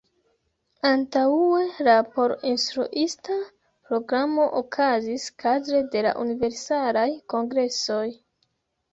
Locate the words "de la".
5.97-6.15